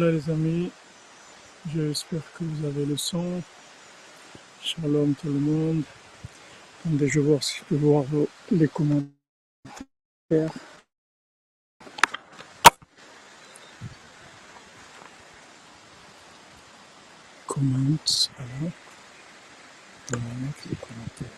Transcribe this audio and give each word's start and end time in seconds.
Voilà 0.00 0.16
les 0.16 0.30
amis, 0.30 0.70
j'espère 1.74 2.22
que 2.32 2.42
vous 2.42 2.66
avez 2.66 2.86
le 2.86 2.96
son. 2.96 3.42
Shalom 4.62 5.14
tout 5.14 5.26
le 5.26 5.38
monde. 5.38 5.82
Attendez, 6.80 7.06
je 7.06 7.20
vais 7.20 7.26
voir 7.26 7.42
si 7.42 7.58
je 7.58 7.64
peux 7.64 7.74
voir 7.74 8.04
les 8.50 8.66
commentaires. 8.66 9.10
Comments, 17.46 17.98
mettre 20.12 20.64
les 20.70 20.76
commentaires. 20.76 21.28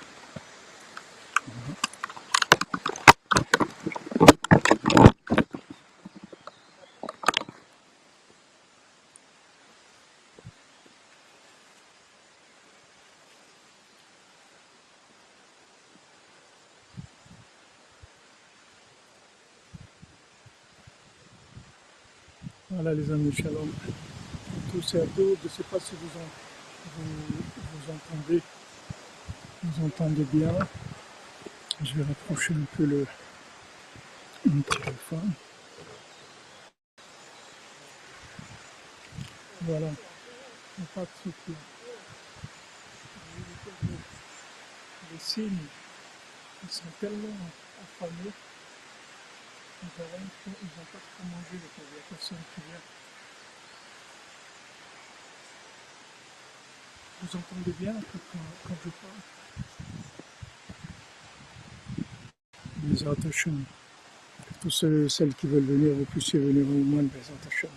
Voilà. 1.48 1.91
Voilà 22.82 23.00
les 23.00 23.12
amis, 23.12 23.32
shalom. 23.32 23.72
Tous 24.72 24.94
et 24.94 25.02
à 25.02 25.06
tous, 25.06 25.36
je 25.40 25.44
ne 25.44 25.48
sais 25.48 25.62
pas 25.62 25.78
si 25.78 25.92
vous, 25.94 26.18
en, 26.18 26.26
vous, 26.98 27.92
entendez, 27.92 28.42
vous 29.62 29.86
entendez 29.86 30.24
bien. 30.32 30.52
Je 31.80 31.94
vais 31.94 32.02
rapprocher 32.02 32.54
un 32.54 32.76
peu 32.76 32.84
le 32.84 33.06
téléphone. 34.44 35.30
Voilà, 39.60 39.90
pas 40.92 41.02
de 41.02 41.06
souci. 41.22 41.56
Les 45.12 45.18
signes, 45.20 45.52
ils 46.64 46.68
sont 46.68 46.82
tellement 47.00 47.36
affamés. 47.80 48.32
Ils 49.84 49.88
n'ont 49.88 50.88
pas 50.92 50.98
trop 50.98 51.24
mangé, 51.24 51.54
les 51.54 51.58
pauvres. 51.58 51.88
Qui 52.24 52.34
vient. 52.68 52.84
Vous 57.22 57.36
entendez 57.36 57.74
bien 57.80 57.94
quand, 58.12 58.38
quand 58.68 58.78
je 58.84 58.90
parle? 58.90 59.22
Les 62.84 63.00
attachants. 63.08 63.64
Tous 64.60 64.70
ceux, 64.70 65.08
celles 65.08 65.34
qui 65.34 65.46
veulent 65.48 65.64
venir, 65.64 65.94
vous 65.96 66.04
puissiez 66.04 66.38
venir 66.38 66.64
au 66.64 66.84
moins 66.84 67.02
les 67.02 67.08
attachants. 67.34 67.68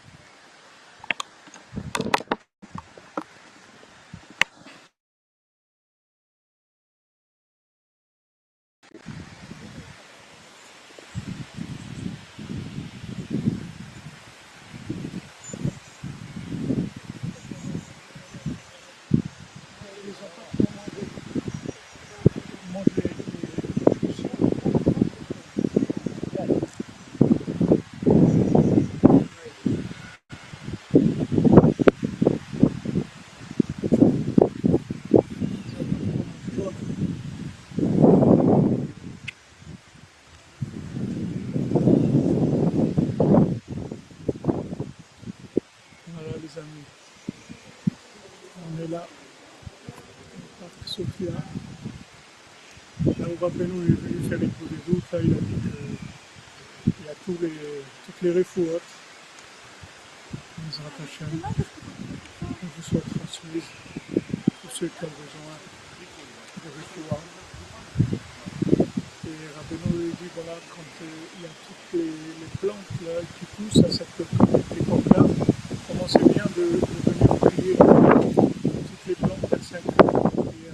Voilà 46.14 46.38
les 46.38 46.60
amis. 46.60 46.86
On 48.58 48.84
est 48.84 48.88
là. 48.88 49.04
au 50.38 50.62
parc 50.62 50.78
Sophia. 50.86 51.32
Rabbeinu 53.46 53.86
est 53.86 54.02
venu 54.02 54.18
faire 54.28 54.40
les 54.40 54.50
il 55.22 57.06
y 57.06 57.10
a 57.10 57.14
tous 57.24 57.38
les, 57.40 57.54
toutes 58.08 58.22
les. 58.24 58.34
Les 58.34 58.42
attachants. 60.82 61.30
Que 62.42 62.66
vous 62.66 62.82
soient 62.82 63.02
transmis. 63.02 63.62
Tous 64.64 64.74
ceux 64.74 64.88
qui 64.88 65.06
ont 65.06 65.14
besoin 65.14 65.58
de 66.58 66.70
refouates. 66.74 67.34
Et 69.28 69.38
Rabbeinu 69.56 69.90
lui 69.94 70.10
dit 70.10 70.30
voilà, 70.34 70.58
quand 70.72 70.92
euh, 71.04 71.30
il 71.38 71.42
y 71.44 71.46
a 71.46 71.54
toutes 71.68 71.88
les, 71.94 72.10
les 72.10 72.50
plantes 72.60 72.94
là, 73.06 73.22
qui 73.38 73.46
poussent 73.46 73.86
à 73.86 73.92
cette 73.92 74.18
époque-là, 74.82 75.22
comment 75.88 76.08
c'est 76.08 76.34
bien 76.34 76.48
de, 76.58 76.64
de 76.64 77.12
venir 77.12 77.30
prier 77.42 77.76
toutes 77.78 79.06
les 79.08 79.14
plantes 79.14 79.54
à 79.54 79.58
5 79.62 79.76
heures 80.02 80.24
de 80.24 80.42
prière. 80.50 80.74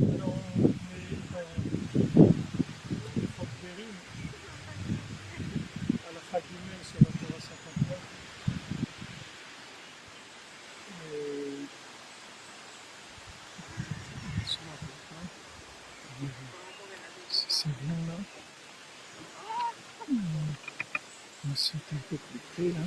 Alors, 0.00 0.34
on 0.56 0.64
est 0.64 0.72
dans 1.32 1.46
les 3.16 3.26
Fort 3.36 3.46
Bérim, 3.62 3.96
à 6.08 6.12
la 6.12 6.20
Khadimé, 6.30 6.76
sur 6.84 7.00
la 7.00 7.10
Torah 7.18 7.40
59. 7.40 7.98
Et... 11.12 11.66
sur 14.46 14.62
la 14.66 14.76
Torah, 14.78 15.26
Si 17.30 17.46
c'est 17.48 17.74
bien 17.82 17.98
là. 18.08 18.18
Sauter 21.60 21.94
un 21.94 21.98
peu 22.08 22.16
plus 22.16 22.40
près 22.54 22.80
là. 22.80 22.86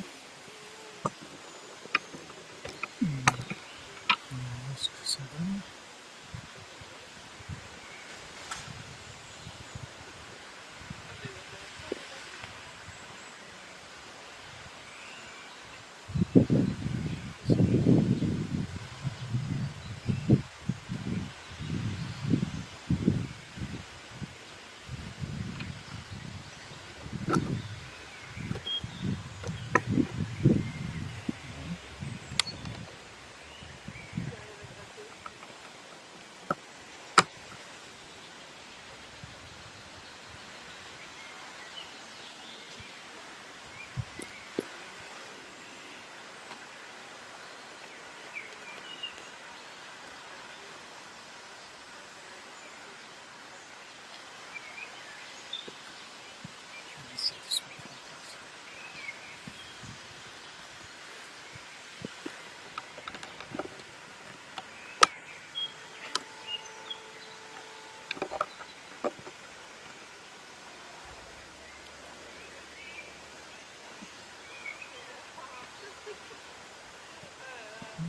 On 78.00 78.02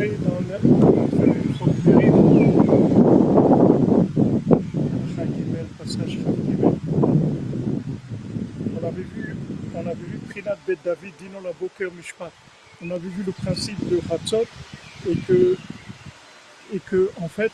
est 0.00 0.10
avait 9.86 9.94
vu 9.94 10.18
Prinat 10.30 10.56
Bet 10.66 10.78
David, 10.84 11.14
Dino 11.18 11.40
la 11.42 11.52
Boker 11.52 11.90
Mishpat. 11.96 12.30
On 12.82 12.90
avait 12.90 13.08
vu 13.08 13.24
le 13.24 13.32
principe 13.32 13.88
de 13.88 14.00
Hatzot 14.12 14.44
et 15.08 15.16
que, 15.16 15.56
et 16.72 16.78
que 16.78 17.10
en 17.20 17.28
fait, 17.28 17.50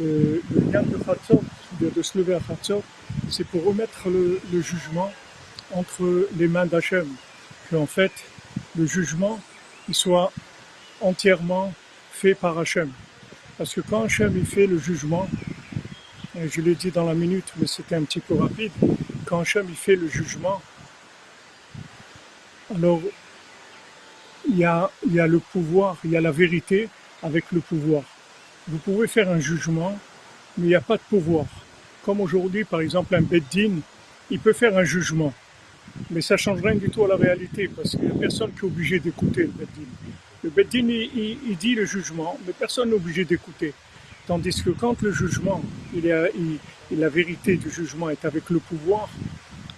euh, 0.00 0.42
le 0.50 0.60
lien 0.72 0.82
de 0.82 0.96
Hatzot, 1.08 1.44
de 1.80 2.02
se 2.02 2.18
lever 2.18 2.34
à 2.34 2.40
Hatzot, 2.48 2.82
c'est 3.30 3.44
pour 3.44 3.64
remettre 3.64 4.08
le, 4.08 4.62
jugement 4.62 5.12
entre 5.72 6.28
les 6.36 6.48
mains 6.48 6.66
d'Hachem. 6.66 7.08
Que 7.70 7.76
en 7.76 7.86
fait, 7.86 8.12
le 8.76 8.86
jugement, 8.86 9.40
il 9.88 9.94
soit 9.94 10.32
entièrement 11.00 11.72
fait 12.12 12.34
par 12.34 12.58
Hachem. 12.58 12.90
Parce 13.56 13.74
que 13.74 13.80
quand 13.80 14.04
Hachem 14.04 14.36
il 14.36 14.46
fait 14.46 14.66
le 14.66 14.78
jugement, 14.78 15.28
je 16.34 16.60
l'ai 16.60 16.74
dit 16.74 16.90
dans 16.90 17.04
la 17.04 17.14
minute, 17.14 17.52
mais 17.56 17.66
c'était 17.66 17.96
un 17.96 18.04
petit 18.04 18.20
peu 18.20 18.34
rapide, 18.34 18.72
quand 19.26 19.40
Hachem 19.40 19.66
il 19.68 19.76
fait 19.76 19.96
le 19.96 20.08
jugement, 20.08 20.62
alors 22.74 23.00
il 24.48 24.58
y 24.58 24.64
a 24.64 24.90
le 25.04 25.38
pouvoir, 25.38 25.96
il 26.04 26.10
y 26.10 26.16
a 26.16 26.20
la 26.20 26.30
vérité 26.30 26.88
avec 27.22 27.44
le 27.52 27.60
pouvoir. 27.60 28.02
Vous 28.68 28.78
pouvez 28.78 29.06
faire 29.06 29.30
un 29.30 29.40
jugement, 29.40 29.98
mais 30.56 30.66
il 30.66 30.68
n'y 30.68 30.74
a 30.74 30.80
pas 30.80 30.96
de 30.96 31.02
pouvoir. 31.08 31.46
Comme 32.08 32.22
aujourd'hui, 32.22 32.64
par 32.64 32.80
exemple, 32.80 33.14
un 33.16 33.20
Beddin, 33.20 33.80
il 34.30 34.38
peut 34.38 34.54
faire 34.54 34.78
un 34.78 34.82
jugement, 34.82 35.30
mais 36.10 36.22
ça 36.22 36.36
ne 36.36 36.38
change 36.38 36.62
rien 36.62 36.74
du 36.74 36.88
tout 36.88 37.04
à 37.04 37.08
la 37.08 37.16
réalité, 37.16 37.68
parce 37.68 37.90
qu'il 37.90 38.00
n'y 38.06 38.12
a 38.12 38.14
personne 38.14 38.50
qui 38.52 38.60
est 38.60 38.64
obligé 38.64 38.98
d'écouter 38.98 39.42
le 39.42 39.48
Beddin. 39.48 39.90
Le 40.42 40.48
Beddin, 40.48 40.88
il, 40.88 41.56
dit 41.58 41.74
le 41.74 41.84
jugement, 41.84 42.38
mais 42.46 42.54
personne 42.58 42.88
n'est 42.88 42.96
obligé 42.96 43.26
d'écouter. 43.26 43.74
Tandis 44.26 44.62
que 44.62 44.70
quand 44.70 45.02
le 45.02 45.12
jugement, 45.12 45.62
il 45.94 46.06
est, 46.06 46.32
la 46.92 47.10
vérité 47.10 47.56
du 47.56 47.68
jugement 47.68 48.08
est 48.08 48.24
avec 48.24 48.48
le 48.48 48.58
pouvoir, 48.58 49.10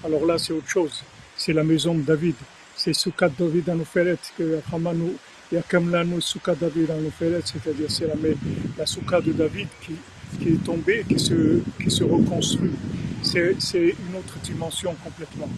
alors 0.05 0.25
là, 0.25 0.39
c'est 0.39 0.53
autre 0.53 0.71
chose. 0.71 1.03
C'est 1.37 1.53
la 1.53 1.65
maison 1.65 1.97
de 1.97 2.03
David. 2.03 2.37
C'est 2.77 2.93
Soukat 2.93 3.31
David 3.37 3.69
en 3.71 3.81
Oferet, 3.81 4.19
que 4.39 4.61
Hamanu, 4.73 5.15
Yakamlanu 5.51 6.21
Soukat 6.21 6.55
David 6.55 6.93
en 6.93 7.05
Oferet, 7.09 7.43
c'est-à-dire 7.45 7.91
c'est 7.91 8.07
la, 8.07 8.15
la 8.79 8.87
Soukat 8.87 9.21
de 9.21 9.33
David 9.33 9.67
qui, 9.85 9.97
qui 10.41 10.55
est 10.55 10.65
tombée, 10.65 11.05
qui 11.09 11.19
se, 11.19 11.61
qui 11.83 11.91
se 11.91 12.05
reconstruit. 12.05 12.73
C'est 13.23 13.55
une 13.75 14.17
autre 14.17 14.39
dimension 14.43 14.95
complètement. 15.05 15.49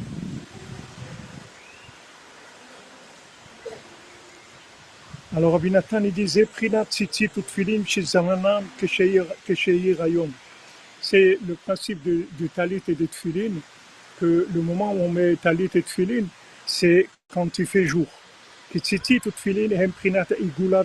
Alors 5.34 5.52
Rabbi 5.52 5.70
Nathan 5.70 6.04
il 6.04 6.12
disait 6.12 6.44
Prinat 6.44 6.84
Tzitzit 6.84 7.30
Utfilim 7.38 7.86
Shizamanam 7.86 8.64
Kesheir 8.78 9.24
Ayom. 10.02 10.30
C'est 11.00 11.38
le 11.48 11.54
principe 11.54 12.02
du 12.04 12.48
talit 12.50 12.82
et 12.86 12.94
des 12.94 13.08
tfilin, 13.08 13.52
que 14.20 14.46
le 14.52 14.60
moment 14.60 14.92
où 14.92 15.00
on 15.00 15.08
met 15.08 15.36
talit 15.36 15.70
et 15.74 15.82
tfilin, 15.82 16.24
c'est 16.66 17.08
quand 17.32 17.58
il 17.58 17.66
fait 17.66 17.86
jour. 17.86 18.06
Hem 18.74 19.92
Prinat 19.92 20.26
Igula 20.38 20.84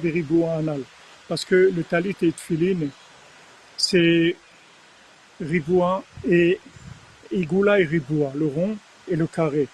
Anal. 0.57 0.81
Parce 1.27 1.43
que 1.43 1.71
le 1.75 1.83
talit 1.83 2.15
et 2.21 2.31
tfilin, 2.31 2.87
c'est 3.77 4.35
Riboua 5.39 6.03
et 6.27 6.59
Igula 7.31 7.79
et 7.79 7.85
Riboua, 7.85 8.33
le 8.35 8.47
rond 8.47 8.77
et 9.07 9.15
le 9.15 9.27
carré. 9.27 9.67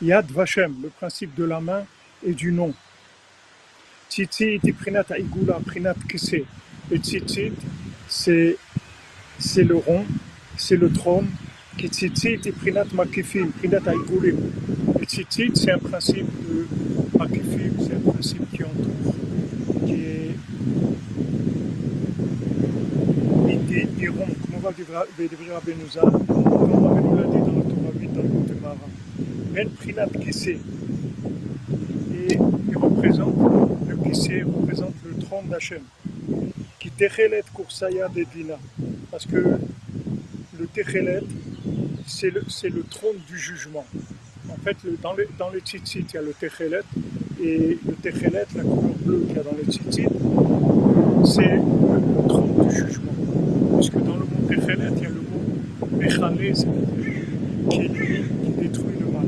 Yad 0.00 0.30
Vashem, 0.30 0.74
le 0.82 0.88
principe 0.88 1.34
de 1.34 1.44
la 1.44 1.60
main 1.60 1.84
et 2.24 2.32
du 2.32 2.52
nom. 2.52 2.72
Tzitzit 4.08 4.60
et 4.64 4.72
Prinat 4.72 5.06
Igula, 5.18 5.58
Prinat 5.64 5.94
Kese. 6.08 6.44
Et 6.90 6.98
Tzitzit, 6.98 7.52
c'est, 8.08 8.56
le 9.56 9.76
rond, 9.76 10.04
c'est 10.56 10.76
le 10.76 10.92
trône. 10.92 11.28
Qui 11.78 11.88
Tzitzit 11.88 12.40
et 12.44 12.52
Prinat 12.52 12.84
Makifim, 12.92 13.50
Prinat 13.58 13.92
Igulim. 13.94 14.36
Et 15.00 15.04
Tzitzit, 15.06 15.52
c'est 15.56 15.70
un 15.72 15.78
principe 15.78 16.26
de 16.26 16.66
Makifim, 17.18 17.72
c'est 17.80 17.94
un 17.94 18.10
principe 18.10 18.50
qui 18.52 18.62
entoure, 18.62 19.14
qui 19.86 19.94
est 19.94 20.36
des, 23.72 23.84
des 23.84 24.08
ronds, 24.08 24.26
comme 24.26 24.54
on 24.56 24.60
va 24.60 24.70
Benouza, 25.64 26.00
comme 26.00 26.20
nous 27.02 27.16
l'a 27.16 27.24
dit 27.24 27.38
dans 27.38 27.52
le 27.52 27.62
Torah 27.62 27.92
8, 27.98 28.12
dans 28.12 28.22
le 28.22 28.28
Temara. 28.46 28.76
Ben 29.54 29.68
Prinat 29.70 30.06
Kese. 30.20 30.48
Et 30.48 32.38
il 32.68 32.76
représente 32.76 33.34
qui 34.02 34.42
représente 34.42 34.94
le 35.04 35.22
trône 35.22 35.48
d'Hachem, 35.48 35.82
qui 36.78 36.90
Techelet 36.90 37.44
Kursaya 37.54 38.08
Dedina, 38.08 38.58
parce 39.10 39.26
que 39.26 39.58
le 40.58 40.66
Techelet, 40.66 41.22
c'est 42.06 42.30
le, 42.30 42.42
le, 42.74 42.82
trône 42.82 43.16
du 43.28 43.38
jugement. 43.38 43.84
En 44.48 44.56
fait, 44.56 44.76
le, 44.84 44.96
dans, 45.02 45.14
les, 45.14 45.28
dans 45.38 45.50
les 45.50 45.60
tzitzit, 45.60 46.04
il 46.10 46.14
y 46.14 46.18
a 46.18 46.22
le 46.22 46.32
Techelet, 46.32 46.82
et 47.42 47.78
le 47.86 47.94
Techelet, 47.94 48.46
la 48.54 48.62
couleur 48.62 48.94
bleue 49.04 49.24
qu'il 49.26 49.36
y 49.36 49.40
a 49.40 49.42
dans 49.42 49.56
les 49.56 49.70
tzitzit, 49.70 50.08
c'est 51.24 51.56
le, 51.56 52.28
trône 52.28 52.68
du 52.68 52.74
jugement. 52.74 53.12
Parce 53.72 53.90
que 53.90 53.98
dans 53.98 54.16
le 54.16 54.24
mot 54.24 54.48
Techelet, 54.48 54.90
il 54.96 55.02
y 55.02 55.06
a 55.06 55.10
le 55.10 55.22
mot 56.42 56.48
Mechale, 56.48 56.56
c'est-à-dire 56.56 57.22
qui, 57.70 57.88
qui 57.88 58.50
détruit 58.60 58.98
le 58.98 59.06
mal. 59.06 59.26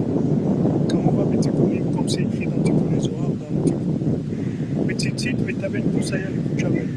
Quand 0.91 0.99
on 0.99 1.11
voit 1.11 1.25
Betikonim, 1.25 1.95
comme 1.95 2.09
c'est 2.09 2.23
écrit 2.23 2.47
dans 2.47 2.63
Tikkun 2.63 3.01
Zohar, 3.01 3.29
dans 3.29 3.63
Tikkun 3.65 3.85
tzitzit 4.95 5.39
metaben 5.45 5.83
kusaya 5.93 6.29
likuchaben. 6.29 6.89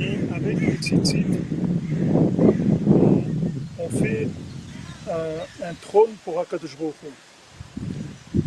Et 0.00 0.34
avec 0.34 0.80
tzitzit, 0.80 1.26
on, 2.86 3.22
on 3.78 3.88
fait 3.88 4.28
un, 5.08 5.66
un, 5.68 5.74
trône 5.80 6.10
pour 6.24 6.40
Akadosh 6.40 6.76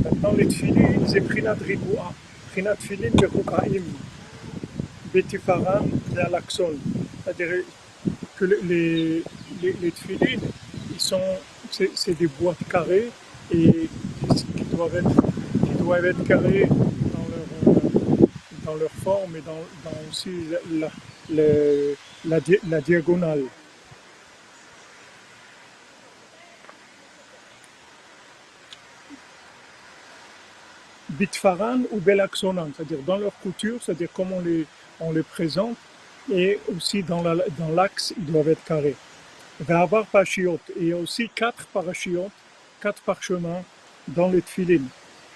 Maintenant, 0.03 0.33
les 0.37 0.47
tfilin, 0.47 1.07
c'est 1.07 1.21
prinat 1.21 1.55
riboua, 1.65 2.13
prinat 2.51 2.75
tfilin 2.75 3.09
berubaim, 3.13 3.83
betifaran 5.13 5.85
et 6.15 6.19
alaxon. 6.19 6.73
C'est-à-dire 7.23 7.63
que 8.37 8.45
les, 8.45 9.23
les, 9.61 9.75
les 9.81 9.91
c'est 11.71 12.17
des 12.17 12.27
boîtes 12.27 12.67
carrées 12.69 13.09
et 13.53 13.89
qui 14.57 14.63
doivent 14.75 14.95
être, 14.95 15.09
qui 15.65 15.83
doivent 15.83 16.05
être 16.05 16.23
carrées 16.23 16.67
dans 18.65 18.75
leur 18.75 18.91
forme 19.03 19.35
et 19.35 19.41
dans, 19.41 19.59
dans 19.83 19.97
aussi 20.09 20.29
la, 22.25 22.79
diagonale. 22.81 23.43
Bitfaran 31.09 31.81
ou 31.91 31.99
Belaxonan, 31.99 32.69
c'est-à-dire 32.75 32.99
dans 33.05 33.17
leur 33.17 33.33
couture, 33.39 33.79
c'est-à-dire 33.83 34.07
comment 34.13 34.37
on 35.01 35.11
les, 35.11 35.23
présente, 35.23 35.75
et 36.33 36.59
aussi 36.73 37.03
dans 37.03 37.21
l'axe, 37.21 38.13
dans 38.17 38.17
ils 38.17 38.31
doivent 38.31 38.49
être 38.49 38.63
carrés. 38.63 38.95
Vavar 39.61 40.05
Pachiot, 40.07 40.59
et 40.79 40.93
aussi 40.93 41.29
quatre 41.33 41.65
parachiotes, 41.67 42.31
quatre 42.81 43.01
parchemins 43.03 43.63
dans 44.07 44.29
les 44.29 44.41
tfilin. 44.41 44.81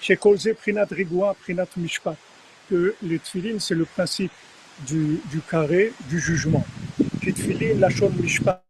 Chez 0.00 0.16
Kolze 0.16 0.50
Prinat 0.60 0.88
Rigua, 0.90 1.34
Prinat 1.40 1.68
Mishpat 1.76 2.16
que 2.68 2.96
les 3.02 3.18
tfilin, 3.18 3.58
c'est 3.58 3.74
le 3.74 3.84
principe 3.84 4.32
du, 4.80 5.20
du, 5.30 5.40
carré 5.40 5.92
du 6.08 6.18
jugement. 6.18 6.64
Lachon 7.78 8.10
Mishpat, 8.20 8.65